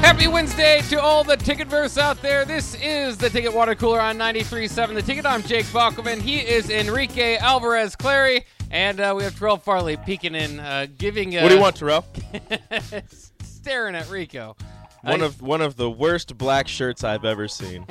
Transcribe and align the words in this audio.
Happy 0.00 0.28
Wednesday 0.28 0.82
to 0.88 1.00
all 1.00 1.24
the 1.24 1.36
Ticketverse 1.36 1.98
out 1.98 2.20
there. 2.22 2.44
This 2.44 2.74
is 2.80 3.16
the 3.18 3.28
Ticket 3.28 3.52
Water 3.52 3.74
Cooler 3.74 4.00
on 4.00 4.16
93.7 4.16 4.94
The 4.94 5.02
Ticket. 5.02 5.26
I'm 5.26 5.42
Jake 5.42 5.70
Bachman. 5.72 6.20
He 6.20 6.38
is 6.38 6.70
Enrique 6.70 7.36
Alvarez 7.38 7.96
Clary. 7.96 8.44
And 8.70 9.00
uh, 9.00 9.14
we 9.16 9.24
have 9.24 9.36
Terrell 9.38 9.56
Farley 9.56 9.96
peeking 9.96 10.34
in, 10.34 10.60
uh, 10.60 10.86
giving. 10.96 11.36
Uh, 11.36 11.42
What 11.42 11.48
do 11.48 11.54
you 11.56 11.60
want, 11.60 11.76
Terrell? 11.76 12.04
staring 13.42 13.94
at 13.94 14.08
Rico. 14.10 14.56
One 15.02 15.22
I- 15.22 15.26
of 15.26 15.40
one 15.42 15.60
of 15.60 15.76
the 15.76 15.90
worst 15.90 16.36
black 16.38 16.66
shirts 16.68 17.04
I've 17.04 17.24
ever 17.24 17.46
seen. 17.48 17.86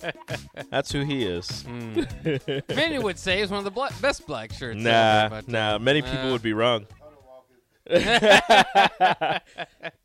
That's 0.70 0.90
who 0.92 1.02
he 1.04 1.24
is. 1.24 1.64
Many 2.68 2.98
would 2.98 3.18
say 3.18 3.40
is 3.40 3.50
one 3.50 3.58
of 3.58 3.64
the 3.64 3.70
bla- 3.70 3.90
best 4.00 4.26
black 4.26 4.52
shirts. 4.52 4.78
Nah, 4.78 4.90
there, 4.90 5.28
but, 5.30 5.48
nah. 5.48 5.78
Many 5.78 6.00
people 6.02 6.28
uh, 6.28 6.32
would 6.32 6.42
be 6.42 6.52
wrong. 6.54 6.86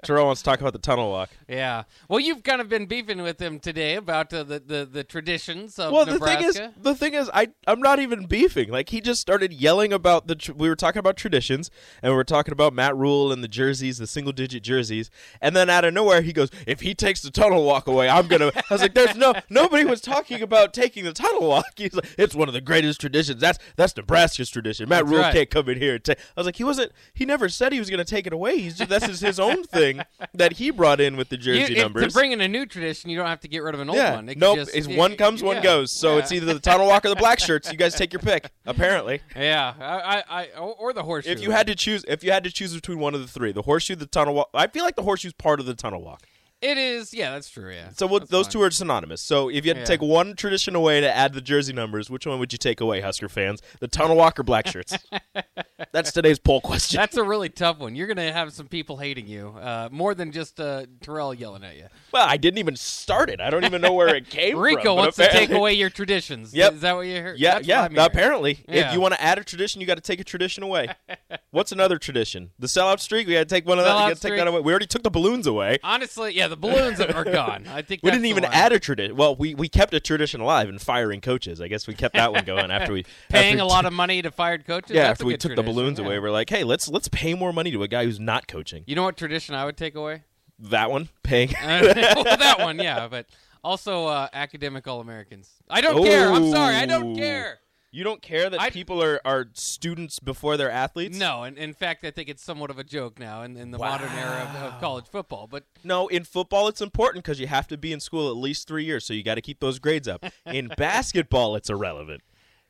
Terrell 0.03 0.25
wants 0.25 0.41
to 0.41 0.45
talk 0.45 0.61
about 0.61 0.73
the 0.73 0.79
tunnel 0.79 1.09
walk. 1.09 1.31
Yeah. 1.47 1.83
Well, 2.07 2.19
you've 2.19 2.43
kind 2.43 2.61
of 2.61 2.69
been 2.69 2.85
beefing 2.85 3.23
with 3.23 3.41
him 3.41 3.59
today 3.59 3.95
about 3.95 4.31
uh, 4.33 4.43
the, 4.43 4.59
the 4.59 4.85
the 4.85 5.03
traditions 5.03 5.79
of 5.79 5.91
Well, 5.91 6.05
the 6.05 6.19
thing 6.19 6.43
is, 6.43 6.61
the 6.77 6.93
thing 6.93 7.13
is, 7.13 7.29
I 7.33 7.49
I'm 7.65 7.79
not 7.79 7.99
even 7.99 8.27
beefing. 8.27 8.69
Like 8.69 8.89
he 8.89 9.01
just 9.01 9.19
started 9.19 9.51
yelling 9.51 9.91
about 9.93 10.27
the. 10.27 10.35
Tr- 10.35 10.53
we 10.53 10.69
were 10.69 10.75
talking 10.75 10.99
about 10.99 11.17
traditions, 11.17 11.71
and 12.03 12.11
we 12.11 12.15
were 12.15 12.23
talking 12.23 12.51
about 12.51 12.73
Matt 12.73 12.95
Rhule 12.95 13.31
and 13.31 13.43
the 13.43 13.47
jerseys, 13.47 13.97
the 13.97 14.07
single 14.07 14.33
digit 14.33 14.61
jerseys, 14.63 15.09
and 15.41 15.55
then 15.55 15.69
out 15.69 15.83
of 15.83 15.93
nowhere 15.93 16.21
he 16.21 16.33
goes, 16.33 16.51
"If 16.67 16.81
he 16.81 16.93
takes 16.93 17.21
the 17.21 17.31
tunnel 17.31 17.63
walk 17.65 17.87
away, 17.87 18.09
I'm 18.09 18.27
gonna." 18.27 18.51
I 18.55 18.63
was 18.69 18.81
like, 18.81 18.93
"There's 18.93 19.15
no 19.15 19.33
nobody 19.49 19.85
was 19.85 20.01
talking 20.01 20.41
about 20.43 20.73
taking 20.73 21.03
the 21.03 21.13
tunnel 21.13 21.47
walk." 21.47 21.65
He's 21.77 21.93
like, 21.93 22.13
"It's 22.17 22.35
one 22.35 22.47
of 22.47 22.53
the 22.53 22.61
greatest 22.61 23.01
traditions. 23.01 23.41
That's 23.41 23.57
that's 23.75 23.95
Nebraska's 23.97 24.49
tradition. 24.49 24.87
Matt 24.87 25.05
That's 25.05 25.11
Rhule 25.11 25.21
right. 25.21 25.33
can't 25.33 25.49
come 25.49 25.69
in 25.69 25.77
here 25.79 25.95
and 25.95 26.03
take." 26.03 26.19
I 26.19 26.39
was 26.39 26.45
like, 26.45 26.57
"He 26.57 26.63
wasn't. 26.63 26.91
He 27.13 27.25
never 27.25 27.49
said 27.49 27.70
he 27.71 27.79
was 27.79 27.89
gonna 27.89 28.03
take 28.05 28.27
it 28.27 28.33
away. 28.33 28.57
He's 28.57 28.77
just 28.77 28.89
this 28.89 29.07
is 29.07 29.19
his 29.19 29.39
own 29.39 29.63
thing 29.63 30.01
that 30.33 30.53
he 30.53 30.71
brought 30.71 30.99
in 31.01 31.17
with 31.17 31.29
the 31.29 31.37
You- 31.37 31.41
jersey 31.59 31.75
numbers." 31.75 32.07
To 32.07 32.13
bring 32.13 32.31
in 32.31 32.41
a 32.41 32.47
new 32.47 32.65
tradition, 32.65 33.09
you 33.09 33.17
don't 33.17 33.27
have 33.27 33.39
to 33.41 33.47
get 33.47 33.63
rid 33.63 33.73
of 33.75 33.81
an 33.81 33.89
old 33.89 33.97
yeah, 33.97 34.15
one. 34.15 34.29
It 34.29 34.37
nope. 34.37 34.57
just- 34.57 34.75
it- 34.75 34.87
one 34.97 35.13
it- 35.13 35.17
comes, 35.17 35.41
one 35.43 35.57
yeah, 35.57 35.63
goes. 35.63 35.91
So 35.91 36.17
it's 36.17 36.31
either 36.31 36.53
the 36.53 36.59
tunnel 36.59 36.87
walk 36.87 37.05
or 37.05 37.09
the 37.09 37.15
black 37.15 37.39
shirts. 37.39 37.71
You 37.71 37.77
guys 37.77 37.95
take 37.95 38.13
your 38.13 38.21
pick. 38.21 38.49
Apparently, 38.65 39.21
Yeah, 39.35 39.73
I, 39.79 40.23
I, 40.29 40.41
I 40.43 40.47
or 40.57 40.93
the 40.93 41.03
horseshoe. 41.03 41.31
if 41.31 41.41
you 41.41 41.51
had 41.51 41.67
to 41.67 41.75
choose, 41.75 42.03
if 42.07 42.23
you 42.23 42.31
had 42.31 42.43
to 42.43 42.51
choose 42.51 42.73
between 42.73 42.99
one 42.99 43.13
of 43.15 43.21
the 43.21 43.27
three, 43.27 43.51
the 43.51 43.61
horseshoe, 43.63 43.95
the 43.95 44.05
tunnel 44.05 44.33
walk. 44.33 44.49
I 44.53 44.67
feel 44.67 44.83
like 44.83 44.95
the 44.95 45.03
horseshoe's 45.03 45.33
part 45.33 45.59
of 45.59 45.65
the 45.65 45.73
tunnel 45.75 46.01
walk. 46.01 46.23
it 46.61 46.77
is. 46.77 47.11
Yeah, 47.11 47.31
that's 47.31 47.49
true. 47.49 47.71
Yeah. 47.73 47.89
So 47.95 48.07
those 48.19 48.45
fine. 48.45 48.51
two 48.51 48.61
are 48.61 48.69
synonymous. 48.69 49.19
So 49.21 49.49
if 49.49 49.65
you 49.65 49.69
had 49.71 49.75
to 49.77 49.79
Yeah. 49.81 49.85
take 49.85 50.01
one 50.03 50.35
tradition 50.35 50.75
away 50.75 51.01
to 51.01 51.11
add 51.11 51.33
the 51.33 51.41
jersey 51.41 51.73
numbers, 51.73 52.07
which 52.11 52.27
one 52.27 52.37
would 52.37 52.51
you 52.53 52.59
take 52.59 52.79
away, 52.81 53.01
Husker 53.01 53.27
fans? 53.29 53.63
The 53.79 53.87
tunnel 53.87 54.15
walk 54.15 54.39
or 54.39 54.43
black 54.43 54.67
shirts? 54.67 54.95
That's 55.91 56.11
today's 56.11 56.39
poll 56.39 56.61
question. 56.61 56.97
That's 56.97 57.17
a 57.17 57.23
really 57.23 57.49
tough 57.49 57.79
one. 57.79 57.95
You're 57.95 58.07
gonna 58.07 58.31
have 58.31 58.53
some 58.53 58.67
people 58.67 58.97
hating 58.97 59.27
you, 59.27 59.49
uh, 59.59 59.89
more 59.91 60.15
than 60.15 60.31
just 60.31 60.59
uh, 60.59 60.85
Terrell 61.01 61.33
yelling 61.33 61.63
at 61.63 61.75
you. 61.75 61.87
well, 62.13 62.25
I 62.27 62.37
didn't 62.37 62.59
even 62.59 62.75
start 62.75 63.29
it. 63.29 63.41
I 63.41 63.49
don't 63.49 63.65
even 63.65 63.81
know 63.81 63.93
where 63.93 64.15
it 64.15 64.29
came 64.29 64.53
from. 64.53 64.61
Rico 64.61 64.83
but 64.83 64.95
wants 64.95 65.17
to 65.17 65.29
take 65.29 65.51
away 65.51 65.73
your 65.73 65.89
traditions. 65.89 66.53
Yep. 66.61 66.73
Is 66.75 66.81
that 66.81 66.95
what 66.95 67.01
you 67.07 67.21
heard? 67.21 67.39
Yeah, 67.39 67.55
That's 67.55 67.67
yeah. 67.67 67.87
Apparently, 68.05 68.63
Yeah. 68.67 68.87
if 68.87 68.93
you 68.93 69.01
want 69.01 69.13
to 69.15 69.21
add 69.21 69.37
a 69.39 69.43
tradition, 69.43 69.81
you 69.81 69.87
got 69.87 69.95
to 69.95 70.01
take 70.01 70.19
a 70.19 70.23
tradition 70.23 70.63
away. 70.63 70.89
What's 71.51 71.71
another 71.71 71.97
tradition? 71.97 72.51
The 72.59 72.67
sellout 72.67 72.99
streak. 72.99 73.25
We 73.27 73.33
got 73.33 73.39
to 73.39 73.45
take 73.45 73.65
one 73.65 73.79
of 73.79 73.85
that. 73.85 73.93
You 73.93 74.09
got 74.09 74.15
to 74.15 74.21
take 74.21 74.37
that 74.37 74.47
away. 74.47 74.59
We 74.59 74.71
already 74.71 74.85
took 74.85 75.03
the 75.03 75.09
balloons 75.09 75.47
away. 75.47 75.79
Honestly, 75.83 76.35
yeah, 76.35 76.47
the 76.47 76.57
balloons 76.57 76.99
are 76.99 77.23
gone. 77.23 77.67
I 77.67 77.81
think 77.81 78.01
We 78.03 78.11
didn't 78.11 78.25
even 78.27 78.45
add 78.45 78.71
a 78.71 78.79
tradition. 78.79 79.15
Well, 79.15 79.35
we, 79.35 79.55
we 79.55 79.67
kept 79.69 79.93
a 79.93 79.99
tradition 79.99 80.39
alive 80.41 80.69
in 80.69 80.77
firing 80.79 81.19
coaches. 81.21 81.59
I 81.61 81.67
guess 81.67 81.87
we 81.87 81.93
kept 81.95 82.15
that 82.15 82.31
one 82.31 82.45
going 82.45 82.69
after 82.71 82.93
we 82.93 83.05
paying 83.29 83.53
after 83.55 83.63
a 83.63 83.67
lot 83.67 83.85
of 83.85 83.93
money 83.93 84.21
to 84.21 84.31
fired 84.31 84.65
coaches. 84.65 84.91
Yeah, 84.91 85.03
That's 85.03 85.11
after 85.11 85.25
we 85.25 85.33
took 85.37 85.51
the 85.51 85.55
tradition, 85.55 85.75
balloons 85.81 85.99
yeah. 85.99 86.05
away, 86.05 86.19
we're 86.19 86.31
like, 86.31 86.49
hey, 86.49 86.63
let's 86.63 86.87
let's 86.87 87.07
pay 87.07 87.33
more 87.33 87.53
money 87.53 87.71
to 87.71 87.83
a 87.83 87.87
guy 87.87 88.05
who's 88.05 88.19
not 88.19 88.47
coaching. 88.47 88.83
You 88.87 88.95
know 88.95 89.03
what 89.03 89.17
tradition 89.17 89.55
I 89.55 89.65
would 89.65 89.77
take 89.77 89.95
away? 89.95 90.23
That 90.59 90.91
one, 90.91 91.09
paying. 91.23 91.53
Uh, 91.61 91.93
well, 92.15 92.37
that 92.37 92.59
one, 92.59 92.77
yeah, 92.77 93.07
but 93.07 93.25
also 93.63 94.05
uh, 94.07 94.27
academic 94.33 94.87
All 94.87 95.01
Americans. 95.01 95.49
I 95.69 95.81
don't 95.81 96.03
care. 96.03 96.31
I'm 96.31 96.51
sorry, 96.51 96.75
I 96.75 96.85
don't 96.85 97.15
care. 97.15 97.59
You 97.93 98.05
don't 98.05 98.21
care 98.21 98.49
that 98.49 98.61
I- 98.61 98.69
people 98.69 99.03
are, 99.03 99.19
are 99.25 99.47
students 99.53 100.19
before 100.19 100.55
they're 100.55 100.71
athletes? 100.71 101.17
No, 101.17 101.43
and 101.43 101.57
in 101.57 101.73
fact, 101.73 102.05
I 102.05 102.11
think 102.11 102.29
it's 102.29 102.41
somewhat 102.41 102.69
of 102.69 102.79
a 102.79 102.85
joke 102.85 103.19
now 103.19 103.43
in, 103.43 103.57
in 103.57 103.71
the 103.71 103.77
modern 103.77 104.11
era 104.13 104.49
of, 104.49 104.73
of 104.73 104.79
college 104.79 105.07
football. 105.07 105.45
But 105.45 105.65
No, 105.83 106.07
in 106.07 106.23
football 106.23 106.69
it's 106.69 106.79
important 106.79 107.25
because 107.25 107.39
you 107.39 107.47
have 107.47 107.67
to 107.67 107.77
be 107.77 107.91
in 107.91 107.99
school 107.99 108.29
at 108.29 108.37
least 108.37 108.65
three 108.65 108.85
years, 108.85 109.03
so 109.05 109.13
you 109.13 109.23
got 109.23 109.35
to 109.35 109.41
keep 109.41 109.59
those 109.59 109.77
grades 109.77 110.07
up. 110.07 110.23
In 110.45 110.69
basketball, 110.77 111.57
it's 111.57 111.69
irrelevant. 111.69 112.21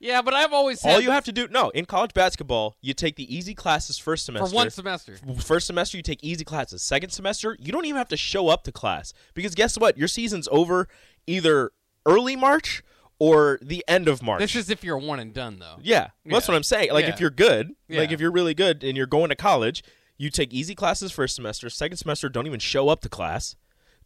Yeah, 0.01 0.21
but 0.21 0.33
I've 0.33 0.51
always 0.51 0.81
said 0.81 0.93
All 0.95 0.99
you 0.99 1.11
have 1.11 1.23
to 1.25 1.31
do, 1.31 1.47
no, 1.47 1.69
in 1.69 1.85
college 1.85 2.13
basketball, 2.13 2.75
you 2.81 2.93
take 2.93 3.15
the 3.15 3.33
easy 3.33 3.53
classes 3.53 3.97
first 3.97 4.25
semester 4.25 4.49
for 4.49 4.55
one 4.55 4.69
semester. 4.71 5.15
First 5.39 5.67
semester, 5.67 5.95
you 5.95 6.03
take 6.03 6.23
easy 6.23 6.43
classes. 6.43 6.81
Second 6.81 7.11
semester, 7.11 7.55
you 7.59 7.71
don't 7.71 7.85
even 7.85 7.97
have 7.97 8.09
to 8.09 8.17
show 8.17 8.47
up 8.49 8.63
to 8.63 8.71
class 8.71 9.13
because 9.35 9.53
guess 9.55 9.77
what? 9.77 9.97
Your 9.97 10.07
season's 10.07 10.47
over 10.51 10.87
either 11.27 11.71
early 12.05 12.35
March 12.35 12.83
or 13.19 13.59
the 13.61 13.85
end 13.87 14.07
of 14.07 14.23
March. 14.23 14.39
This 14.39 14.55
is 14.55 14.69
if 14.71 14.83
you're 14.83 14.97
one 14.97 15.19
and 15.19 15.31
done, 15.31 15.59
though. 15.59 15.77
yeah, 15.83 16.07
that's 16.25 16.47
what 16.47 16.55
I'm 16.55 16.63
saying. 16.63 16.91
Like 16.91 17.05
Yeah. 17.05 17.13
if 17.13 17.19
you're 17.19 17.29
good, 17.29 17.75
like 17.87 18.11
if 18.11 18.19
you're 18.19 18.31
really 18.31 18.55
good 18.55 18.83
and 18.83 18.97
you're 18.97 19.05
going 19.05 19.29
to 19.29 19.35
college, 19.35 19.83
you 20.17 20.31
take 20.31 20.51
easy 20.51 20.73
classes 20.73 21.11
first 21.11 21.35
semester. 21.35 21.69
Second 21.69 21.97
semester, 21.97 22.29
don't 22.29 22.47
even 22.47 22.59
show 22.59 22.89
up 22.89 23.01
to 23.01 23.09
class. 23.09 23.55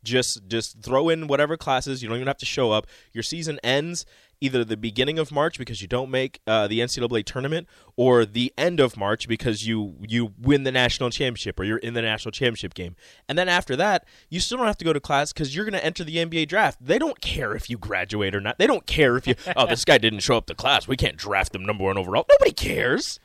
Just 0.05 0.47
just 0.47 0.81
throw 0.81 1.09
in 1.09 1.27
whatever 1.27 1.57
classes. 1.57 2.01
You 2.01 2.07
don't 2.09 2.17
even 2.17 2.27
have 2.27 2.37
to 2.37 2.45
show 2.45 2.71
up. 2.71 2.87
Your 3.11 3.23
season 3.23 3.59
ends 3.63 4.05
either 4.41 4.63
the 4.63 4.77
beginning 4.77 5.17
of 5.17 5.31
March 5.31 5.57
because 5.57 5.81
you 5.81 5.87
don't 5.87 6.09
make 6.09 6.41
uh, 6.45 6.67
the 6.67 6.79
NCAA 6.79 7.25
tournament, 7.25 7.67
or 7.95 8.25
the 8.25 8.53
end 8.57 8.79
of 8.79 8.97
March 8.97 9.27
because 9.27 9.67
you 9.67 9.95
you 10.07 10.33
win 10.39 10.63
the 10.63 10.71
national 10.71 11.09
championship 11.09 11.59
or 11.59 11.63
you're 11.63 11.77
in 11.77 11.93
the 11.93 12.01
national 12.01 12.31
championship 12.31 12.73
game. 12.73 12.95
And 13.27 13.37
then 13.37 13.49
after 13.49 13.75
that, 13.75 14.05
you 14.29 14.39
still 14.39 14.57
don't 14.57 14.67
have 14.67 14.77
to 14.77 14.85
go 14.85 14.93
to 14.93 14.99
class 14.99 15.33
because 15.33 15.55
you're 15.55 15.65
going 15.65 15.73
to 15.73 15.85
enter 15.85 16.03
the 16.03 16.17
NBA 16.17 16.47
draft. 16.47 16.77
They 16.85 16.99
don't 16.99 17.19
care 17.21 17.55
if 17.55 17.69
you 17.69 17.77
graduate 17.77 18.35
or 18.35 18.41
not. 18.41 18.57
They 18.57 18.67
don't 18.67 18.85
care 18.85 19.17
if 19.17 19.27
you. 19.27 19.35
oh, 19.55 19.65
this 19.67 19.85
guy 19.85 19.97
didn't 19.97 20.19
show 20.19 20.37
up 20.37 20.45
to 20.47 20.55
class. 20.55 20.87
We 20.87 20.97
can't 20.97 21.17
draft 21.17 21.55
him 21.55 21.65
number 21.65 21.83
one 21.83 21.97
overall. 21.97 22.25
Nobody 22.29 22.51
cares. 22.51 23.19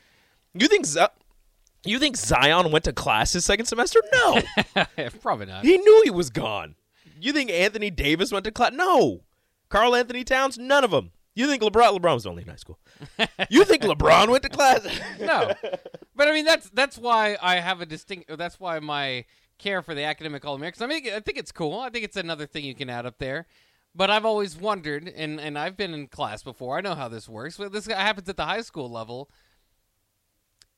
You 0.53 0.67
think 0.67 0.85
Z- 0.85 1.05
you 1.83 1.99
think 1.99 2.17
Zion 2.17 2.71
went 2.71 2.85
to 2.85 2.93
class 2.93 3.33
his 3.33 3.45
second 3.45 3.65
semester? 3.65 3.99
No. 4.13 4.41
Probably 5.21 5.47
not. 5.47 5.65
He 5.65 5.77
knew 5.77 6.01
he 6.03 6.09
was 6.11 6.29
gone. 6.29 6.75
You 7.19 7.33
think 7.33 7.51
Anthony 7.51 7.89
Davis 7.89 8.31
went 8.31 8.45
to 8.45 8.51
class? 8.51 8.71
No. 8.73 9.21
Karl-Anthony 9.69 10.23
Towns? 10.23 10.57
None 10.57 10.83
of 10.83 10.91
them. 10.91 11.11
You 11.33 11.47
think 11.47 11.63
LeBron? 11.63 11.97
LeBron 11.97 12.13
was 12.13 12.25
only 12.25 12.43
in 12.43 12.49
high 12.49 12.55
school. 12.55 12.77
you 13.49 13.63
think 13.63 13.83
LeBron 13.83 14.29
went 14.29 14.43
to 14.43 14.49
class? 14.49 14.85
no, 15.19 15.53
but 16.13 16.27
I 16.27 16.33
mean 16.33 16.43
that's 16.43 16.69
that's 16.71 16.97
why 16.97 17.37
I 17.41 17.55
have 17.55 17.79
a 17.79 17.85
distinct. 17.85 18.37
That's 18.37 18.59
why 18.59 18.79
my 18.79 19.23
care 19.57 19.81
for 19.81 19.95
the 19.95 20.03
academic 20.03 20.43
All 20.43 20.55
Americans. 20.55 20.81
I 20.81 20.87
mean, 20.87 21.05
I 21.13 21.21
think 21.21 21.37
it's 21.37 21.53
cool. 21.53 21.79
I 21.79 21.89
think 21.89 22.03
it's 22.03 22.17
another 22.17 22.45
thing 22.45 22.65
you 22.65 22.75
can 22.75 22.89
add 22.89 23.05
up 23.05 23.17
there. 23.17 23.47
But 23.93 24.09
I've 24.09 24.25
always 24.25 24.57
wondered, 24.57 25.07
and, 25.09 25.39
and 25.39 25.59
I've 25.59 25.75
been 25.75 25.93
in 25.93 26.07
class 26.07 26.43
before. 26.43 26.77
I 26.77 26.81
know 26.81 26.95
how 26.95 27.09
this 27.09 27.27
works. 27.27 27.57
But 27.57 27.73
this 27.73 27.87
happens 27.87 28.29
at 28.29 28.37
the 28.37 28.45
high 28.45 28.61
school 28.61 28.89
level. 28.89 29.29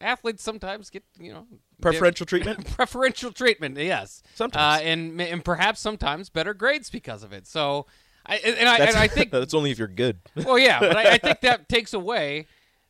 Athletes 0.04 0.44
sometimes 0.44 0.90
get 0.90 1.04
you 1.20 1.32
know 1.34 1.48
Preferential 1.82 2.26
treatment? 2.26 2.66
preferential 2.76 3.32
treatment. 3.32 3.78
Yes, 3.78 4.22
Sometimes. 4.36 4.82
uh, 4.82 4.86
and 4.86 5.20
and 5.22 5.44
perhaps 5.44 5.80
sometimes 5.80 6.30
better 6.30 6.54
grades 6.54 6.90
because 6.90 7.24
of 7.24 7.34
it. 7.34 7.46
So, 7.48 7.88
I 8.26 8.38
and 8.38 8.70
I, 8.70 8.78
and 8.86 8.96
I 8.96 9.08
think 9.08 9.32
that's 9.32 9.54
only 9.54 9.72
if 9.72 9.78
you're 9.80 9.88
good. 9.88 10.20
well, 10.36 10.58
yeah, 10.60 10.80
but 10.80 10.96
I, 10.96 11.14
I 11.14 11.18
think 11.18 11.42
that 11.42 11.68
takes 11.68 11.94
away, 11.94 12.46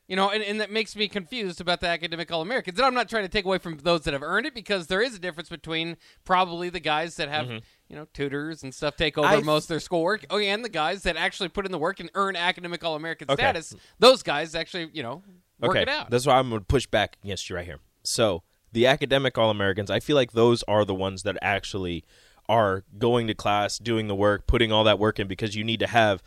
you 0.08 0.16
know, 0.16 0.30
and, 0.30 0.44
and 0.44 0.62
that 0.62 0.70
makes 0.70 0.96
me 0.96 1.08
confused 1.08 1.60
about 1.60 1.82
the 1.82 1.88
academic 1.88 2.32
All 2.32 2.42
Americans. 2.44 2.78
And 2.78 2.86
I'm 2.86 2.94
not 2.94 3.10
trying 3.10 3.24
to 3.24 3.30
take 3.30 3.46
away 3.46 3.58
from 3.58 3.78
those 3.78 4.02
that 4.02 4.14
have 4.14 4.22
earned 4.22 4.46
it 4.46 4.54
because 4.54 4.86
there 4.88 5.02
is 5.02 5.16
a 5.16 5.20
difference 5.20 5.50
between 5.50 5.98
probably 6.24 6.70
the 6.70 6.80
guys 6.80 7.16
that 7.16 7.30
have, 7.30 7.50
you 7.50 7.96
know, 7.96 8.06
tutors 8.14 8.62
and 8.62 8.76
stuff 8.76 8.96
take 8.96 9.18
over 9.18 9.28
Mm-hmm. 9.28 9.38
I- 9.38 9.42
most 9.44 9.64
of 9.64 9.70
their 9.70 9.80
schoolwork, 9.80 10.26
oh, 10.30 10.38
yeah, 10.38 10.54
and 10.54 10.64
the 10.64 10.70
guys 10.70 11.02
that 11.04 11.16
actually 11.18 11.50
put 11.50 11.66
in 11.66 11.72
the 11.72 11.80
work 11.80 12.00
and 12.00 12.12
earn 12.14 12.36
academic 12.36 12.84
All 12.84 12.96
American 12.96 13.32
Okay. 13.32 13.42
status. 13.42 13.74
Those 13.98 14.22
guys 14.22 14.54
actually, 14.54 14.90
you 14.94 15.02
know, 15.02 15.24
work 15.64 15.72
okay, 15.78 15.82
it 15.84 15.90
out. 15.90 16.10
that's 16.10 16.26
why 16.26 16.38
I'm 16.38 16.50
going 16.50 16.62
to 16.62 16.66
push 16.66 16.86
back 16.86 17.18
against 17.24 17.50
you 17.50 17.56
right 17.56 17.66
here. 17.66 17.80
So 18.04 18.44
the 18.72 18.88
academic 18.88 19.38
All 19.38 19.50
Americans, 19.50 19.90
I 19.90 20.00
feel 20.00 20.16
like 20.16 20.34
those 20.34 20.64
are 20.64 20.86
the 20.86 20.96
ones 20.96 21.24
that 21.24 21.38
actually 21.42 22.04
are 22.50 22.84
going 22.98 23.28
to 23.28 23.34
class, 23.34 23.78
doing 23.78 24.08
the 24.08 24.16
work, 24.16 24.48
putting 24.48 24.72
all 24.72 24.84
that 24.84 25.00
work 25.00 25.20
in 25.20 25.28
because 25.28 25.56
you 25.56 25.64
need 25.64 25.80
to 25.80 25.88
have 25.88 26.22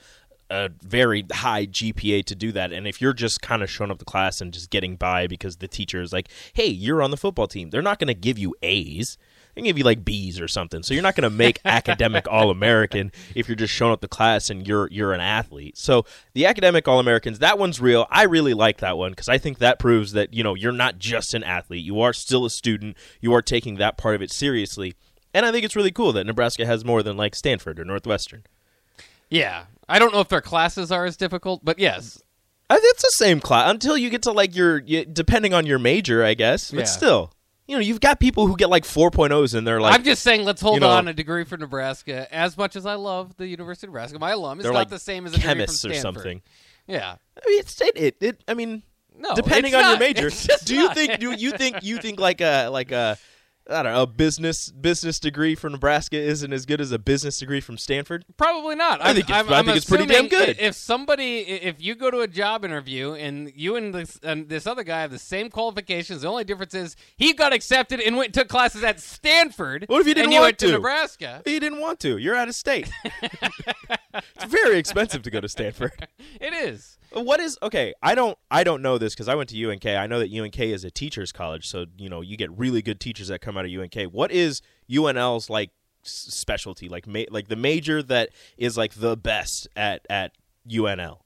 a 0.48 0.70
very 0.80 1.24
high 1.32 1.66
GPA 1.66 2.24
to 2.24 2.34
do 2.34 2.52
that. 2.52 2.72
And 2.72 2.86
if 2.86 3.00
you're 3.00 3.12
just 3.12 3.42
kind 3.42 3.62
of 3.62 3.70
showing 3.70 3.90
up 3.90 3.98
to 3.98 4.04
class 4.04 4.40
and 4.40 4.52
just 4.52 4.70
getting 4.70 4.96
by 4.96 5.26
because 5.26 5.56
the 5.56 5.68
teacher 5.68 6.00
is 6.00 6.12
like, 6.12 6.28
"Hey, 6.52 6.68
you're 6.68 7.02
on 7.02 7.10
the 7.10 7.16
football 7.16 7.48
team," 7.48 7.70
they're 7.70 7.82
not 7.82 7.98
going 7.98 8.08
to 8.08 8.14
give 8.14 8.38
you 8.38 8.54
A's. 8.62 9.18
They 9.56 9.62
give 9.62 9.78
you 9.78 9.84
like 9.84 10.04
B's 10.04 10.38
or 10.38 10.46
something. 10.48 10.82
So 10.82 10.92
you're 10.94 11.02
not 11.02 11.16
going 11.16 11.22
to 11.28 11.30
make 11.30 11.60
academic 11.64 12.28
All 12.30 12.50
American 12.50 13.10
if 13.34 13.48
you're 13.48 13.56
just 13.56 13.72
showing 13.72 13.92
up 13.92 14.02
to 14.02 14.08
class 14.08 14.50
and 14.50 14.68
you're 14.68 14.88
you're 14.92 15.12
an 15.14 15.20
athlete. 15.20 15.76
So 15.78 16.04
the 16.34 16.44
academic 16.46 16.86
All 16.86 17.00
Americans, 17.00 17.38
that 17.40 17.58
one's 17.58 17.80
real. 17.80 18.06
I 18.10 18.24
really 18.24 18.52
like 18.54 18.78
that 18.78 18.98
one 18.98 19.12
because 19.12 19.28
I 19.30 19.38
think 19.38 19.58
that 19.58 19.78
proves 19.78 20.12
that 20.12 20.34
you 20.34 20.44
know 20.44 20.54
you're 20.54 20.72
not 20.72 20.98
just 20.98 21.32
an 21.34 21.42
athlete. 21.42 21.82
You 21.84 22.00
are 22.00 22.12
still 22.12 22.44
a 22.44 22.50
student. 22.50 22.96
You 23.20 23.32
are 23.34 23.42
taking 23.42 23.76
that 23.76 23.96
part 23.96 24.14
of 24.14 24.20
it 24.22 24.30
seriously. 24.30 24.94
And 25.32 25.44
I 25.46 25.52
think 25.52 25.64
it's 25.64 25.74
really 25.76 25.90
cool 25.90 26.12
that 26.12 26.24
Nebraska 26.26 26.64
has 26.66 26.84
more 26.84 27.02
than 27.02 27.16
like 27.16 27.34
Stanford 27.34 27.80
or 27.80 27.84
Northwestern. 27.84 28.44
Yeah, 29.30 29.64
I 29.88 29.98
don't 29.98 30.12
know 30.12 30.20
if 30.20 30.28
their 30.28 30.40
classes 30.40 30.92
are 30.92 31.04
as 31.04 31.16
difficult, 31.16 31.64
but 31.64 31.78
yes, 31.78 32.22
Uh, 32.68 32.76
It's 32.80 33.02
the 33.02 33.10
same 33.10 33.40
class 33.40 33.70
until 33.70 33.96
you 33.96 34.10
get 34.10 34.22
to 34.22 34.32
like 34.32 34.54
your, 34.56 34.80
depending 34.80 35.54
on 35.54 35.66
your 35.66 35.78
major, 35.78 36.24
I 36.24 36.34
guess. 36.34 36.70
But 36.70 36.80
Yeah. 36.80 36.84
still, 36.84 37.32
you 37.66 37.76
know, 37.76 37.80
you've 37.80 38.00
got 38.00 38.20
people 38.20 38.46
who 38.46 38.56
get 38.56 38.70
like 38.70 38.84
4.0s 38.84 39.54
and 39.54 39.66
they're 39.66 39.80
like, 39.80 39.94
I'm 39.94 40.04
just 40.04 40.22
saying, 40.22 40.44
let's 40.44 40.60
hold 40.60 40.74
you 40.74 40.80
know- 40.80 40.90
on 40.90 41.08
a 41.08 41.12
degree 41.12 41.44
for 41.44 41.56
Nebraska. 41.56 42.32
As 42.34 42.56
much 42.56 42.76
as 42.76 42.86
I 42.86 42.94
love 42.94 43.36
the 43.36 43.46
University 43.46 43.86
of 43.86 43.92
Nebraska, 43.92 44.18
my 44.18 44.30
alum 44.30 44.60
is 44.60 44.66
not 44.66 44.74
like 44.74 44.88
the 44.88 44.98
same 44.98 45.26
as 45.26 45.34
a 45.34 45.40
from 45.40 45.60
or 45.60 45.94
something. 45.94 46.42
Yeah, 46.86 47.16
I 47.44 47.48
mean, 47.48 47.58
it's 47.58 47.80
it, 47.80 47.96
it, 47.96 48.16
it 48.20 48.44
I 48.46 48.54
mean, 48.54 48.82
no, 49.18 49.34
depending 49.34 49.74
on 49.74 49.90
your 49.90 49.98
major. 49.98 50.30
Do 50.64 50.74
you 50.76 50.84
not. 50.84 50.94
think 50.94 51.18
do 51.18 51.32
you 51.32 51.50
think 51.52 51.82
you 51.82 51.98
think 51.98 52.20
like 52.20 52.40
a 52.40 52.68
like 52.68 52.92
a 52.92 53.18
I 53.68 53.82
don't 53.82 53.92
know, 53.94 54.02
a 54.02 54.06
business 54.06 54.70
business 54.70 55.18
degree 55.18 55.56
from 55.56 55.72
Nebraska 55.72 56.16
isn't 56.16 56.52
as 56.52 56.66
good 56.66 56.80
as 56.80 56.92
a 56.92 56.98
business 57.00 57.38
degree 57.40 57.60
from 57.60 57.78
Stanford? 57.78 58.24
Probably 58.36 58.76
not. 58.76 59.00
I 59.02 59.12
think 59.12 59.28
it's- 59.28 59.44
I'm, 59.46 59.52
I 59.52 59.58
I'm 59.58 59.64
think 59.64 59.76
it's 59.78 59.86
pretty 59.86 60.06
damn 60.06 60.28
good. 60.28 60.56
If 60.60 60.76
somebody, 60.76 61.38
if 61.40 61.82
you 61.82 61.96
go 61.96 62.10
to 62.10 62.20
a 62.20 62.28
job 62.28 62.64
interview 62.64 63.14
and 63.14 63.50
you 63.56 63.74
and 63.74 63.92
this 63.92 64.20
and 64.22 64.48
this 64.48 64.66
other 64.68 64.84
guy 64.84 65.00
have 65.00 65.10
the 65.10 65.18
same 65.18 65.50
qualifications, 65.50 66.22
the 66.22 66.28
only 66.28 66.44
difference 66.44 66.74
is 66.74 66.94
he 67.16 67.32
got 67.32 67.52
accepted 67.52 68.00
and 68.00 68.16
went 68.16 68.28
and 68.28 68.34
took 68.34 68.48
classes 68.48 68.84
at 68.84 69.00
Stanford. 69.00 69.86
What 69.88 70.00
if 70.00 70.06
you 70.06 70.14
didn't 70.14 70.26
and 70.26 70.32
you 70.34 70.40
want 70.40 70.48
went 70.48 70.58
to 70.60 70.66
to? 70.66 70.72
Nebraska? 70.72 71.42
You 71.44 71.58
didn't 71.58 71.80
want 71.80 71.98
to. 72.00 72.18
You're 72.18 72.36
out 72.36 72.48
of 72.48 72.54
state. 72.54 72.88
it's 74.14 74.44
very 74.46 74.78
expensive 74.78 75.22
to 75.22 75.30
go 75.30 75.40
to 75.40 75.48
Stanford. 75.48 75.92
It 76.40 76.52
is. 76.52 76.98
What 77.16 77.40
is 77.40 77.56
okay? 77.62 77.94
I 78.02 78.14
don't 78.14 78.36
I 78.50 78.62
don't 78.62 78.82
know 78.82 78.98
this 78.98 79.14
because 79.14 79.26
I 79.28 79.34
went 79.34 79.48
to 79.48 79.70
UNK. 79.70 79.86
I 79.86 80.06
know 80.06 80.18
that 80.18 80.30
UNK 80.30 80.58
is 80.60 80.84
a 80.84 80.90
teachers 80.90 81.32
college, 81.32 81.66
so 81.66 81.86
you 81.96 82.10
know 82.10 82.20
you 82.20 82.36
get 82.36 82.50
really 82.58 82.82
good 82.82 83.00
teachers 83.00 83.28
that 83.28 83.40
come 83.40 83.56
out 83.56 83.64
of 83.64 83.70
UNK. 83.70 83.94
What 84.12 84.30
is 84.30 84.60
UNL's 84.90 85.48
like 85.48 85.70
specialty? 86.02 86.90
Like 86.90 87.06
ma- 87.06 87.24
like 87.30 87.48
the 87.48 87.56
major 87.56 88.02
that 88.02 88.30
is 88.58 88.76
like 88.76 88.94
the 88.94 89.16
best 89.16 89.66
at 89.74 90.06
at 90.10 90.32
UNL. 90.68 91.20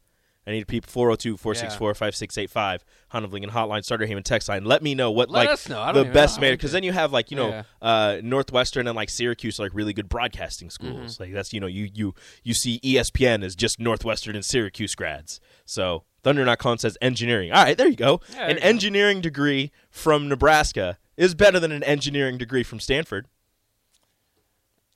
I 0.46 0.52
need 0.52 0.66
people 0.68 0.90
402-464-5685 0.92 2.80
Hunt 3.10 3.24
of 3.24 3.32
Lincoln 3.32 3.50
hotline 3.52 3.84
starter 3.84 4.06
Heyman 4.06 4.24
text 4.24 4.48
line. 4.48 4.64
Let 4.64 4.82
me 4.82 4.94
know 4.94 5.10
what 5.10 5.30
Let 5.30 5.40
like 5.40 5.48
us 5.50 5.68
know. 5.68 5.80
I 5.80 5.86
don't 5.86 5.94
the 5.94 6.00
even 6.02 6.12
best 6.12 6.36
know. 6.38 6.42
major 6.42 6.56
because 6.56 6.72
then 6.72 6.82
you 6.82 6.92
have 6.92 7.12
like 7.12 7.30
you 7.30 7.36
know 7.36 7.48
Yeah. 7.48 7.62
uh, 7.82 8.20
Northwestern 8.22 8.86
and 8.86 8.96
like 8.96 9.10
Syracuse 9.10 9.58
are, 9.60 9.64
like 9.64 9.74
really 9.74 9.92
good 9.92 10.08
broadcasting 10.08 10.70
schools. 10.70 11.14
Mm-hmm. 11.14 11.22
Like 11.22 11.32
that's 11.32 11.52
you 11.52 11.60
know 11.60 11.66
you 11.66 11.88
you 11.92 12.14
you 12.42 12.54
see 12.54 12.80
ESPN 12.80 13.42
is 13.44 13.54
just 13.54 13.78
Northwestern 13.80 14.34
and 14.34 14.44
Syracuse 14.44 14.94
grads. 14.94 15.40
So 15.66 16.04
Thunder 16.22 16.44
Not 16.44 16.58
Calling 16.58 16.78
says 16.78 16.96
engineering. 17.00 17.52
All 17.52 17.62
right, 17.64 17.76
there 17.76 17.88
you 17.88 17.96
go. 17.96 18.20
Yeah, 18.30 18.36
there 18.38 18.48
an 18.50 18.56
you 18.56 18.62
go. 18.62 18.68
engineering 18.68 19.20
degree 19.20 19.70
from 19.90 20.28
Nebraska 20.28 20.98
is 21.16 21.34
better 21.34 21.60
than 21.60 21.72
an 21.72 21.82
engineering 21.84 22.38
degree 22.38 22.62
from 22.62 22.80
Stanford. 22.80 23.26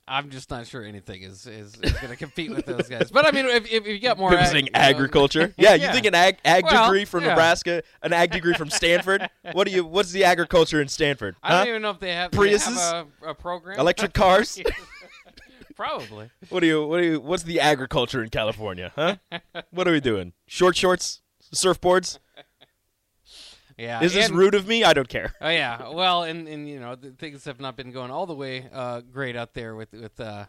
I'm 0.07 0.29
just 0.29 0.51
not 0.51 0.67
sure 0.67 0.83
anything 0.83 1.23
is 1.23 1.47
is, 1.47 1.75
is 1.81 1.91
going 1.93 2.09
to 2.09 2.15
compete 2.15 2.51
with 2.51 2.65
those 2.67 2.87
guys. 2.87 3.09
But 3.09 3.25
I 3.25 3.31
mean, 3.31 3.45
if, 3.47 3.71
if 3.71 3.87
you 3.87 3.97
got 3.99 4.19
more 4.19 4.29
People 4.29 4.45
ag- 4.45 4.51
saying 4.51 4.65
you 4.67 4.71
know- 4.71 4.79
agriculture. 4.79 5.53
Yeah, 5.57 5.73
you 5.73 5.87
think 5.91 6.05
an 6.05 6.13
ag, 6.13 6.37
ag 6.45 6.63
Well, 6.65 6.85
degree 6.85 7.05
from 7.05 7.23
yeah. 7.23 7.29
Nebraska, 7.29 7.81
an 8.03 8.13
ag 8.13 8.31
degree 8.31 8.53
from 8.53 8.69
Stanford? 8.69 9.27
What 9.53 9.67
do 9.67 9.73
you? 9.73 9.83
What's 9.85 10.11
the 10.11 10.23
agriculture 10.23 10.79
in 10.81 10.87
Stanford? 10.87 11.35
I 11.41 11.57
don't 11.57 11.67
even 11.69 11.81
know 11.81 11.89
if 11.91 11.99
they 11.99 12.13
have, 12.13 12.31
do 12.31 12.37
they 12.43 12.51
have 12.51 12.61
Priuses? 12.61 13.07
a, 13.23 13.29
a 13.29 13.33
program. 13.33 13.79
Electric 13.79 14.13
cars? 14.13 14.59
Probably. 15.75 16.29
What 16.49 16.61
do 16.61 16.67
you? 16.67 16.85
What 16.87 16.99
do 17.01 17.05
you? 17.05 17.19
What's 17.19 17.43
the 17.43 17.59
agriculture 17.59 18.23
in 18.23 18.29
California? 18.29 18.91
Huh? 18.95 19.17
what 19.71 19.87
are 19.87 19.91
we 19.91 19.99
doing? 19.99 20.33
Short 20.47 20.75
shorts, 20.77 21.21
surfboards. 21.53 22.19
Yeah. 23.77 24.01
Is 24.03 24.13
this 24.13 24.27
and- 24.27 24.37
rude 24.37 24.55
of 24.55 24.67
me? 24.67 24.83
I 24.83 24.93
don't 24.93 25.09
care. 25.09 25.33
Oh 25.41 25.49
yeah. 25.49 25.89
Well, 25.89 26.23
and 26.23 26.47
and 26.47 26.67
you 26.67 26.79
know 26.79 26.95
th- 26.95 27.15
things 27.15 27.45
have 27.45 27.59
not 27.59 27.75
been 27.75 27.91
going 27.91 28.11
all 28.11 28.25
the 28.25 28.35
way 28.35 28.69
uh, 28.71 29.01
great 29.01 29.35
out 29.35 29.53
there 29.53 29.75
with 29.75 29.91
with 29.91 30.19
uh, 30.19 30.45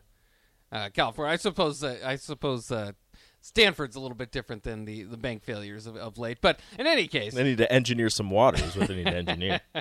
uh, 0.70 0.88
California. 0.94 1.32
I 1.32 1.36
suppose 1.36 1.82
uh, 1.82 1.98
I 2.04 2.16
suppose 2.16 2.70
uh, 2.70 2.92
Stanford's 3.40 3.96
a 3.96 4.00
little 4.00 4.16
bit 4.16 4.30
different 4.30 4.62
than 4.62 4.84
the 4.84 5.02
the 5.02 5.16
bank 5.16 5.42
failures 5.42 5.86
of, 5.86 5.96
of 5.96 6.18
late. 6.18 6.38
But 6.40 6.60
in 6.78 6.86
any 6.86 7.08
case, 7.08 7.34
They 7.34 7.42
need 7.42 7.58
to 7.58 7.72
engineer 7.72 8.10
some 8.10 8.30
water. 8.30 8.62
Is 8.64 8.76
what 8.76 8.88
they 8.88 8.96
need 8.96 9.06
to 9.06 9.16
engineer. 9.16 9.60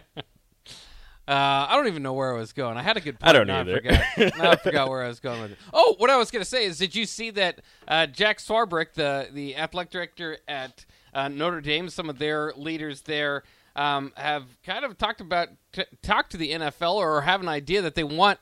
Uh, 1.28 1.66
I 1.70 1.76
don't 1.76 1.88
even 1.88 2.04
know 2.04 2.14
where 2.14 2.36
I 2.36 2.38
was 2.38 2.54
going. 2.54 2.78
I 2.78 2.84
had 2.84 2.98
a 2.98 3.02
good. 3.02 3.20
Point. 3.20 3.30
I 3.30 3.34
don't 3.34 3.50
either. 3.50 3.82
I 3.84 4.16
forgot. 4.30 4.40
I 4.46 4.56
forgot 4.58 4.90
where 4.90 5.04
I 5.04 5.08
was 5.08 5.20
going 5.20 5.42
with 5.42 5.52
it. 5.54 5.58
Oh, 5.74 5.96
what 5.98 6.12
I 6.12 6.18
was 6.18 6.30
going 6.30 6.44
to 6.44 6.48
say 6.48 6.66
is, 6.66 6.78
did 6.78 6.94
you 6.94 7.08
see 7.08 7.32
that 7.32 7.62
uh, 7.88 8.06
Jack 8.06 8.38
Swarbrick, 8.38 8.94
the 8.94 9.30
the 9.34 9.56
athletic 9.56 9.90
director 9.90 10.38
at 10.48 10.86
uh, 11.16 11.28
Notre 11.30 11.62
Dame, 11.62 11.90
some 11.90 12.10
of 12.10 12.20
their 12.20 12.54
leaders 12.56 13.02
there 13.02 13.42
um, 13.76 14.12
have 14.16 14.44
kind 14.64 14.86
of 14.86 14.98
talked 14.98 15.22
about 15.22 15.48
t- 15.74 15.84
talked 16.04 16.32
to 16.32 16.38
the 16.38 16.52
NFL 16.52 16.96
or 16.96 17.22
have 17.22 17.42
an 17.42 17.48
idea 17.50 17.82
that 17.82 17.96
they 17.96 18.04
want. 18.04 18.40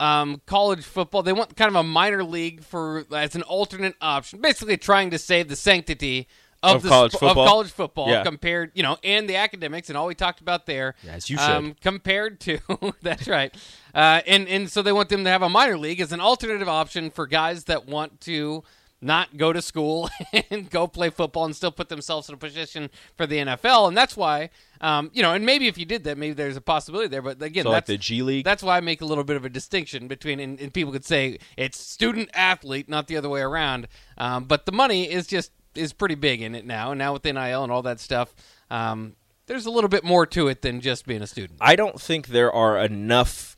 Um, 0.00 0.40
college 0.46 0.84
football. 0.84 1.24
They 1.24 1.32
want 1.32 1.56
kind 1.56 1.68
of 1.68 1.74
a 1.74 1.82
minor 1.82 2.22
league 2.22 2.62
for 2.62 3.04
as 3.12 3.34
an 3.34 3.42
alternate 3.42 3.96
option, 4.00 4.40
basically 4.40 4.76
trying 4.76 5.10
to 5.10 5.18
save 5.18 5.48
the 5.48 5.56
sanctity 5.56 6.28
of, 6.62 6.76
Of 6.76 6.82
the 6.84 6.88
college 6.88 7.12
sp- 7.14 7.18
football? 7.18 7.42
of 7.44 7.48
college 7.48 7.70
football 7.72 8.08
Yeah. 8.08 8.22
compared, 8.22 8.70
you 8.74 8.84
know, 8.84 8.96
and 9.02 9.28
the 9.28 9.34
academics 9.34 9.88
and 9.88 9.98
all 9.98 10.06
we 10.06 10.14
talked 10.14 10.40
about 10.40 10.66
there. 10.66 10.94
Yes, 11.02 11.28
you 11.28 11.36
should. 11.36 11.50
Um, 11.50 11.74
compared 11.82 12.38
to 12.42 12.60
that's 13.02 13.26
right, 13.26 13.52
uh, 13.92 14.20
and 14.24 14.46
and 14.46 14.70
so 14.70 14.82
they 14.82 14.92
want 14.92 15.08
them 15.08 15.24
to 15.24 15.30
have 15.30 15.42
a 15.42 15.48
minor 15.48 15.76
league 15.76 16.00
as 16.00 16.12
an 16.12 16.20
alternative 16.20 16.68
option 16.68 17.10
for 17.10 17.26
guys 17.26 17.64
that 17.64 17.86
want 17.86 18.20
to 18.20 18.62
not 19.00 19.36
go 19.36 19.52
to 19.52 19.62
school 19.62 20.10
and 20.50 20.68
go 20.70 20.86
play 20.86 21.10
football 21.10 21.44
and 21.44 21.54
still 21.54 21.70
put 21.70 21.88
themselves 21.88 22.28
in 22.28 22.34
a 22.34 22.38
position 22.38 22.90
for 23.16 23.26
the 23.26 23.36
NFL, 23.36 23.88
and 23.88 23.96
that's 23.96 24.16
why, 24.16 24.50
um, 24.80 25.10
you 25.14 25.22
know, 25.22 25.32
and 25.32 25.46
maybe 25.46 25.68
if 25.68 25.78
you 25.78 25.84
did 25.84 26.04
that, 26.04 26.18
maybe 26.18 26.34
there's 26.34 26.56
a 26.56 26.60
possibility 26.60 27.08
there. 27.08 27.22
But 27.22 27.40
again, 27.42 27.64
So 27.64 27.70
like 27.70 27.86
that's 27.86 27.88
the 27.88 27.98
G 27.98 28.22
League. 28.22 28.44
that's 28.44 28.62
why 28.62 28.76
I 28.76 28.80
make 28.80 29.00
a 29.00 29.04
little 29.04 29.24
bit 29.24 29.36
of 29.36 29.44
a 29.44 29.48
distinction 29.48 30.08
between, 30.08 30.40
and, 30.40 30.60
and 30.60 30.72
people 30.72 30.92
could 30.92 31.04
say 31.04 31.38
it's 31.56 31.78
student 31.78 32.28
athlete, 32.34 32.88
not 32.88 33.06
the 33.06 33.16
other 33.16 33.28
way 33.28 33.40
around. 33.40 33.86
Um, 34.16 34.44
but 34.44 34.66
the 34.66 34.72
money 34.72 35.10
is 35.10 35.26
just 35.26 35.52
is 35.74 35.92
pretty 35.92 36.16
big 36.16 36.42
in 36.42 36.54
it 36.56 36.66
now, 36.66 36.90
and 36.90 36.98
now 36.98 37.12
with 37.12 37.24
NIL 37.24 37.62
and 37.62 37.70
all 37.70 37.82
that 37.82 38.00
stuff, 38.00 38.34
um, 38.70 39.14
there's 39.46 39.64
a 39.66 39.70
little 39.70 39.88
bit 39.88 40.02
more 40.02 40.26
to 40.26 40.48
it 40.48 40.62
than 40.62 40.80
just 40.80 41.06
being 41.06 41.22
a 41.22 41.26
student. 41.26 41.58
I 41.60 41.76
don't 41.76 42.00
think 42.00 42.28
there 42.28 42.52
are 42.52 42.78
enough 42.78 43.56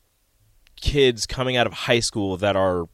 kids 0.80 1.26
coming 1.26 1.56
out 1.56 1.66
of 1.66 1.72
high 1.72 2.00
school 2.00 2.36
that 2.38 2.56
are 2.56 2.86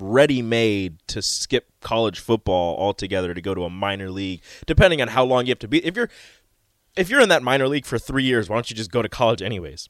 ready 0.00 0.42
made 0.42 0.98
to 1.08 1.22
skip 1.22 1.66
college 1.80 2.18
football 2.18 2.76
altogether 2.78 3.34
to 3.34 3.40
go 3.40 3.54
to 3.54 3.64
a 3.64 3.70
minor 3.70 4.10
league 4.10 4.42
depending 4.66 5.00
on 5.00 5.08
how 5.08 5.24
long 5.24 5.46
you 5.46 5.50
have 5.50 5.58
to 5.58 5.68
be. 5.68 5.84
If 5.84 5.96
you're 5.96 6.10
if 6.96 7.08
you're 7.08 7.20
in 7.20 7.28
that 7.28 7.42
minor 7.42 7.68
league 7.68 7.86
for 7.86 7.98
3 7.98 8.22
years 8.24 8.48
why 8.48 8.56
don't 8.56 8.70
you 8.70 8.76
just 8.76 8.90
go 8.90 9.02
to 9.02 9.08
college 9.08 9.42
anyways 9.42 9.88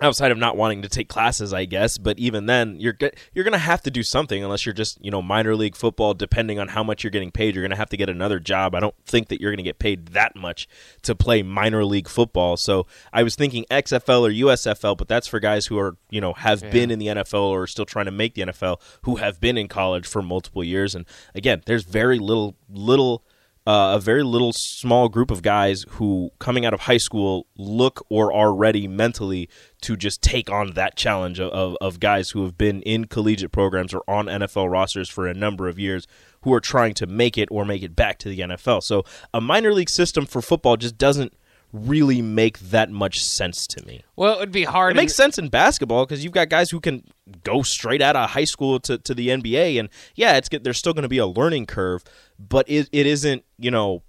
outside 0.00 0.32
of 0.32 0.38
not 0.38 0.56
wanting 0.56 0.82
to 0.82 0.88
take 0.88 1.08
classes 1.08 1.52
I 1.52 1.64
guess 1.64 1.98
but 1.98 2.18
even 2.18 2.46
then 2.46 2.76
you're 2.78 2.96
you're 3.32 3.44
going 3.44 3.52
to 3.52 3.58
have 3.58 3.82
to 3.82 3.90
do 3.90 4.02
something 4.02 4.42
unless 4.42 4.64
you're 4.64 4.72
just 4.72 5.02
you 5.04 5.10
know 5.10 5.22
minor 5.22 5.54
league 5.54 5.76
football 5.76 6.14
depending 6.14 6.58
on 6.58 6.68
how 6.68 6.82
much 6.82 7.04
you're 7.04 7.10
getting 7.10 7.30
paid 7.30 7.54
you're 7.54 7.62
going 7.62 7.70
to 7.70 7.76
have 7.76 7.90
to 7.90 7.96
get 7.96 8.08
another 8.08 8.38
job. 8.40 8.74
I 8.74 8.80
don't 8.80 8.94
think 9.04 9.28
that 9.28 9.40
you're 9.40 9.50
going 9.50 9.58
to 9.58 9.62
get 9.62 9.78
paid 9.78 10.08
that 10.08 10.36
much 10.36 10.68
to 11.02 11.14
play 11.14 11.42
minor 11.42 11.84
league 11.84 12.08
football. 12.08 12.56
So 12.56 12.86
I 13.12 13.22
was 13.22 13.36
thinking 13.36 13.64
XFL 13.70 14.22
or 14.22 14.46
USFL 14.46 14.96
but 14.96 15.08
that's 15.08 15.26
for 15.26 15.40
guys 15.40 15.66
who 15.66 15.78
are 15.78 15.96
you 16.10 16.20
know 16.20 16.32
have 16.34 16.60
been 16.70 16.90
in 16.90 16.98
the 16.98 17.06
NFL 17.06 17.50
or 17.50 17.62
are 17.62 17.66
still 17.66 17.86
trying 17.86 18.06
to 18.06 18.10
make 18.10 18.34
the 18.34 18.42
NFL 18.42 18.80
who 19.02 19.16
have 19.16 19.40
been 19.40 19.58
in 19.58 19.68
college 19.68 20.06
for 20.06 20.22
multiple 20.22 20.64
years. 20.64 20.94
And 20.94 21.06
again 21.34 21.62
there's 21.66 21.84
very 21.84 22.18
little 22.18 22.56
little 22.68 23.24
uh, 23.70 23.94
a 23.94 24.00
very 24.00 24.24
little 24.24 24.52
small 24.52 25.08
group 25.08 25.30
of 25.30 25.42
guys 25.42 25.84
who 25.90 26.32
coming 26.40 26.66
out 26.66 26.74
of 26.74 26.80
high 26.80 26.96
school 26.96 27.46
look 27.56 28.04
or 28.08 28.32
are 28.32 28.52
ready 28.52 28.88
mentally 28.88 29.48
to 29.80 29.96
just 29.96 30.20
take 30.22 30.50
on 30.50 30.72
that 30.72 30.96
challenge 30.96 31.38
of, 31.38 31.52
of, 31.52 31.76
of 31.80 32.00
guys 32.00 32.30
who 32.30 32.42
have 32.42 32.58
been 32.58 32.82
in 32.82 33.04
collegiate 33.04 33.52
programs 33.52 33.94
or 33.94 34.02
on 34.08 34.26
NFL 34.26 34.68
rosters 34.68 35.08
for 35.08 35.28
a 35.28 35.34
number 35.34 35.68
of 35.68 35.78
years 35.78 36.08
who 36.42 36.52
are 36.52 36.58
trying 36.58 36.94
to 36.94 37.06
make 37.06 37.38
it 37.38 37.48
or 37.52 37.64
make 37.64 37.84
it 37.84 37.94
back 37.94 38.18
to 38.18 38.28
the 38.28 38.40
NFL. 38.40 38.82
So 38.82 39.04
a 39.32 39.40
minor 39.40 39.72
league 39.72 39.88
system 39.88 40.26
for 40.26 40.42
football 40.42 40.76
just 40.76 40.98
doesn't 40.98 41.32
really 41.72 42.20
make 42.20 42.58
that 42.58 42.90
much 42.90 43.22
sense 43.22 43.66
to 43.68 43.86
me. 43.86 44.02
Well, 44.16 44.34
it 44.34 44.40
would 44.40 44.52
be 44.52 44.64
hard. 44.64 44.92
It 44.92 44.96
makes 44.96 45.14
sense 45.14 45.38
in 45.38 45.48
basketball 45.48 46.04
because 46.04 46.24
you've 46.24 46.32
got 46.32 46.48
guys 46.48 46.70
who 46.70 46.80
can 46.80 47.04
go 47.44 47.62
straight 47.62 48.02
out 48.02 48.16
of 48.16 48.30
high 48.30 48.44
school 48.44 48.80
to, 48.80 48.98
to 48.98 49.14
the 49.14 49.28
NBA, 49.28 49.78
and 49.78 49.88
yeah, 50.14 50.36
it's. 50.36 50.48
There's 50.48 50.78
still 50.78 50.92
going 50.92 51.02
to 51.02 51.08
be 51.08 51.18
a 51.18 51.26
learning 51.26 51.66
curve, 51.66 52.04
but 52.38 52.68
it, 52.68 52.88
it 52.92 53.06
isn't. 53.06 53.44
You 53.58 53.70
know, 53.70 54.02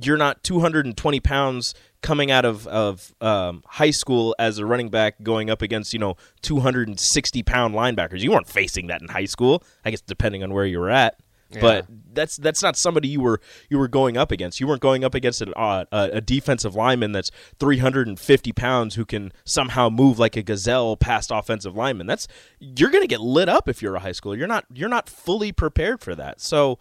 you're 0.00 0.16
not 0.16 0.42
220 0.42 1.20
pounds 1.20 1.74
coming 2.02 2.30
out 2.30 2.44
of 2.44 2.66
of 2.66 3.14
um, 3.20 3.62
high 3.66 3.90
school 3.90 4.34
as 4.38 4.58
a 4.58 4.66
running 4.66 4.90
back 4.90 5.22
going 5.22 5.50
up 5.50 5.62
against 5.62 5.92
you 5.92 5.98
know 5.98 6.16
260 6.42 7.42
pound 7.42 7.74
linebackers. 7.74 8.20
You 8.20 8.32
weren't 8.32 8.48
facing 8.48 8.88
that 8.88 9.02
in 9.02 9.08
high 9.08 9.24
school. 9.24 9.62
I 9.84 9.90
guess 9.90 10.00
depending 10.00 10.42
on 10.42 10.52
where 10.52 10.66
you 10.66 10.78
were 10.78 10.90
at. 10.90 11.18
But 11.60 11.86
that's 12.12 12.36
that's 12.36 12.62
not 12.62 12.76
somebody 12.76 13.08
you 13.08 13.20
were 13.20 13.40
you 13.68 13.78
were 13.78 13.88
going 13.88 14.16
up 14.16 14.30
against. 14.30 14.60
You 14.60 14.66
weren't 14.66 14.80
going 14.80 15.04
up 15.04 15.14
against 15.14 15.40
an, 15.40 15.52
uh, 15.56 15.84
a, 15.90 16.20
defensive 16.20 16.74
lineman 16.74 17.12
that's 17.12 17.30
350 17.58 18.52
pounds 18.52 18.94
who 18.94 19.04
can 19.04 19.32
somehow 19.44 19.88
move 19.88 20.18
like 20.18 20.36
a 20.36 20.42
gazelle 20.42 20.96
past 20.96 21.30
offensive 21.32 21.76
lineman. 21.76 22.06
That's 22.06 22.28
you're 22.58 22.90
going 22.90 23.02
to 23.02 23.08
get 23.08 23.20
lit 23.20 23.48
up 23.48 23.68
if 23.68 23.82
you're 23.82 23.96
a 23.96 24.00
high 24.00 24.10
schooler. 24.10 24.38
You're 24.38 24.46
not 24.46 24.64
you're 24.72 24.88
not 24.88 25.08
fully 25.08 25.52
prepared 25.52 26.00
for 26.00 26.14
that. 26.14 26.40
So 26.40 26.78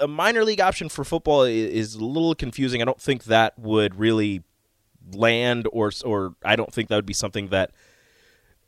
a 0.00 0.08
minor 0.08 0.44
league 0.44 0.60
option 0.60 0.88
for 0.88 1.04
football 1.04 1.42
is 1.42 1.94
a 1.94 2.04
little 2.04 2.34
confusing. 2.34 2.82
I 2.82 2.84
don't 2.84 3.00
think 3.00 3.24
that 3.24 3.58
would 3.58 3.98
really 3.98 4.42
land, 5.12 5.66
or 5.72 5.90
or 6.04 6.34
I 6.44 6.56
don't 6.56 6.72
think 6.72 6.88
that 6.88 6.96
would 6.96 7.06
be 7.06 7.14
something 7.14 7.48
that 7.48 7.70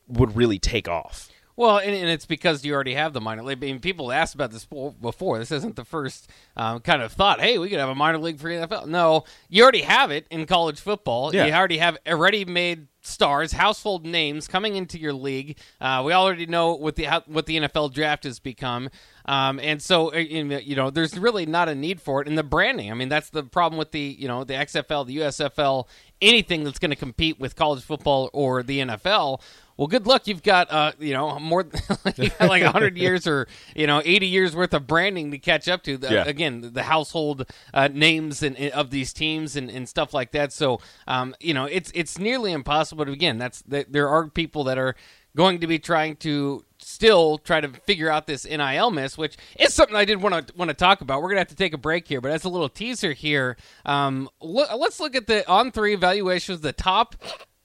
would 0.08 0.36
really 0.36 0.58
take 0.58 0.88
off. 0.88 1.28
Well, 1.56 1.78
and, 1.78 1.94
and 1.94 2.08
it's 2.08 2.26
because 2.26 2.64
you 2.64 2.74
already 2.74 2.94
have 2.94 3.12
the 3.12 3.20
minor 3.20 3.42
league. 3.42 3.58
I 3.58 3.66
mean, 3.66 3.80
people 3.80 4.12
asked 4.12 4.34
about 4.34 4.50
this 4.50 4.64
before. 4.64 5.38
This 5.38 5.52
isn't 5.52 5.76
the 5.76 5.84
first 5.84 6.30
um, 6.56 6.80
kind 6.80 7.02
of 7.02 7.12
thought. 7.12 7.40
Hey, 7.40 7.58
we 7.58 7.68
could 7.68 7.78
have 7.78 7.88
a 7.88 7.94
minor 7.94 8.18
league 8.18 8.38
for 8.38 8.48
NFL. 8.48 8.86
No, 8.86 9.24
you 9.48 9.62
already 9.62 9.82
have 9.82 10.10
it 10.10 10.26
in 10.30 10.46
college 10.46 10.80
football. 10.80 11.34
Yeah. 11.34 11.46
You 11.46 11.52
already 11.52 11.78
have 11.78 11.98
already 12.06 12.44
made 12.44 12.88
stars, 13.02 13.52
household 13.52 14.04
names 14.06 14.46
coming 14.46 14.76
into 14.76 14.98
your 14.98 15.12
league. 15.12 15.58
Uh, 15.80 16.02
we 16.04 16.12
already 16.12 16.46
know 16.46 16.74
what 16.74 16.96
the 16.96 17.04
how, 17.04 17.22
what 17.26 17.46
the 17.46 17.58
NFL 17.58 17.92
draft 17.92 18.24
has 18.24 18.38
become, 18.38 18.90
um, 19.26 19.58
and 19.60 19.82
so 19.82 20.12
uh, 20.12 20.18
you 20.18 20.76
know, 20.76 20.90
there's 20.90 21.18
really 21.18 21.46
not 21.46 21.68
a 21.68 21.74
need 21.74 22.00
for 22.00 22.20
it. 22.20 22.28
And 22.28 22.36
the 22.36 22.42
branding. 22.42 22.90
I 22.90 22.94
mean, 22.94 23.08
that's 23.08 23.30
the 23.30 23.42
problem 23.42 23.78
with 23.78 23.92
the 23.92 24.00
you 24.00 24.28
know 24.28 24.44
the 24.44 24.54
XFL, 24.54 25.06
the 25.06 25.18
USFL, 25.18 25.86
anything 26.20 26.64
that's 26.64 26.78
going 26.78 26.90
to 26.90 26.96
compete 26.96 27.38
with 27.38 27.56
college 27.56 27.82
football 27.82 28.30
or 28.32 28.62
the 28.62 28.80
NFL. 28.80 29.40
Well, 29.80 29.86
good 29.86 30.06
luck. 30.06 30.26
You've 30.26 30.42
got, 30.42 30.70
uh, 30.70 30.92
you 30.98 31.14
know, 31.14 31.38
more 31.38 31.64
like 32.38 32.62
hundred 32.64 32.98
years 32.98 33.26
or 33.26 33.48
you 33.74 33.86
know 33.86 34.02
eighty 34.04 34.26
years 34.26 34.54
worth 34.54 34.74
of 34.74 34.86
branding 34.86 35.30
to 35.30 35.38
catch 35.38 35.68
up 35.68 35.82
to. 35.84 35.96
The, 35.96 36.12
Yeah. 36.12 36.24
Again, 36.26 36.72
the 36.74 36.82
household 36.82 37.50
uh, 37.72 37.88
names 37.90 38.42
and 38.42 38.58
of 38.72 38.90
these 38.90 39.14
teams 39.14 39.56
and, 39.56 39.70
and 39.70 39.88
stuff 39.88 40.12
like 40.12 40.32
that. 40.32 40.52
So, 40.52 40.80
um, 41.08 41.34
you 41.40 41.54
know, 41.54 41.64
it's 41.64 41.90
it's 41.94 42.18
nearly 42.18 42.52
impossible. 42.52 43.06
To, 43.06 43.10
again, 43.10 43.38
that's 43.38 43.62
that 43.62 43.90
there 43.90 44.10
are 44.10 44.28
people 44.28 44.64
that 44.64 44.76
are 44.76 44.96
going 45.34 45.60
to 45.60 45.66
be 45.66 45.78
trying 45.78 46.16
to 46.16 46.62
still 46.76 47.38
try 47.38 47.62
to 47.62 47.68
figure 47.68 48.10
out 48.10 48.26
this 48.26 48.44
NIL 48.44 48.90
miss, 48.90 49.16
which 49.16 49.38
is 49.58 49.72
something 49.72 49.96
I 49.96 50.04
did 50.04 50.20
want 50.20 50.48
to 50.48 50.54
want 50.56 50.68
to 50.68 50.74
talk 50.74 51.00
about. 51.00 51.22
We're 51.22 51.30
gonna 51.30 51.40
have 51.40 51.48
to 51.48 51.56
take 51.56 51.72
a 51.72 51.78
break 51.78 52.06
here, 52.06 52.20
but 52.20 52.32
as 52.32 52.44
a 52.44 52.50
little 52.50 52.68
teaser 52.68 53.14
here, 53.14 53.56
um, 53.86 54.28
look, 54.42 54.68
let's 54.76 55.00
look 55.00 55.16
at 55.16 55.26
the 55.26 55.42
On3 55.48 55.94
evaluations. 55.94 56.60
The 56.60 56.74
top 56.74 57.16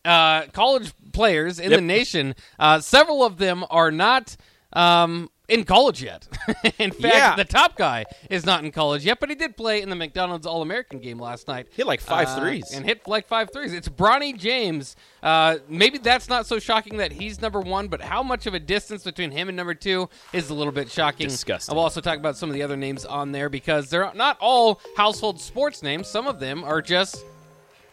uh, 0.06 0.48
college 0.54 0.94
players 1.12 1.60
in 1.60 1.72
Yep. 1.72 1.78
the 1.80 1.86
nation. 1.86 2.36
Uh, 2.60 2.80
several 2.80 3.24
of 3.24 3.38
them 3.38 3.66
are 3.70 3.92
not 3.92 4.36
um, 4.74 5.30
in 5.48 5.64
college 5.64 6.04
yet. 6.04 6.28
in 6.80 6.92
fact, 6.92 7.16
Yeah. 7.16 7.36
the 7.38 7.46
top 7.46 7.78
guy 7.78 8.04
is 8.30 8.46
not 8.46 8.66
in 8.66 8.72
college 8.72 9.06
yet, 9.06 9.20
but 9.22 9.30
he 9.30 9.36
did 9.36 9.56
play 9.56 9.82
in 9.82 9.90
the 9.90 9.96
McDonald's 9.96 10.46
All 10.46 10.62
American 10.62 11.00
game 11.00 11.18
last 11.20 11.48
night. 11.48 11.68
Hit 11.72 11.88
like 11.88 12.02
five 12.02 12.28
Uh, 12.28 12.40
threes. 12.42 12.72
and 12.74 12.84
hit 12.84 13.08
like 13.08 13.26
five 13.28 13.52
threes. 13.54 13.72
It's 13.72 13.88
Bronny 13.88 14.38
James. 14.38 14.98
Uh, 15.24 15.58
maybe 15.70 15.98
that's 15.98 16.28
not 16.28 16.46
so 16.46 16.60
shocking 16.60 16.98
that 16.98 17.14
he's 17.14 17.40
number 17.42 17.62
one, 17.62 17.88
but 17.88 18.02
how 18.02 18.22
much 18.22 18.48
of 18.48 18.54
a 18.54 18.60
distance 18.60 19.04
between 19.04 19.32
him 19.32 19.48
and 19.48 19.56
number 19.56 19.76
two 19.76 20.10
is 20.34 20.50
a 20.50 20.54
little 20.54 20.74
bit 20.74 20.92
shocking. 20.92 21.28
Disgusting. 21.30 21.74
I'll 21.74 21.80
also 21.82 22.02
talk 22.02 22.18
about 22.18 22.36
some 22.38 22.50
of 22.50 22.54
the 22.56 22.64
other 22.64 22.76
names 22.76 23.06
on 23.06 23.32
there 23.32 23.48
because 23.48 23.90
they're 23.90 24.12
not 24.14 24.38
all 24.42 24.82
household 24.98 25.40
sports 25.40 25.82
names. 25.84 26.08
Some 26.10 26.28
of 26.28 26.40
them 26.42 26.64
are 26.66 26.82
just 26.82 27.24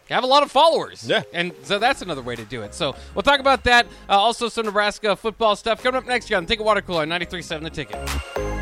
have 0.09 0.23
a 0.23 0.27
lot 0.27 0.43
of 0.43 0.51
followers. 0.51 1.07
Yeah. 1.07 1.23
And 1.33 1.53
so 1.63 1.79
that's 1.79 2.01
another 2.01 2.21
way 2.21 2.35
to 2.35 2.45
do 2.45 2.61
it. 2.61 2.73
So 2.73 2.95
we'll 3.15 3.23
talk 3.23 3.39
about 3.39 3.63
that. 3.63 3.85
Uh, 4.09 4.17
also, 4.17 4.49
some 4.49 4.65
Nebraska 4.65 5.15
football 5.15 5.55
stuff 5.55 5.81
coming 5.81 5.97
up 5.97 6.05
next 6.05 6.29
year 6.29 6.37
on 6.37 6.45
Ticket 6.45 6.65
Water 6.65 6.81
Cooler 6.81 7.03
on 7.03 7.09
93.7 7.09 7.63
The 7.63 7.69
Ticket. 7.69 8.52